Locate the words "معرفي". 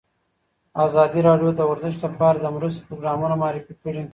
3.41-3.73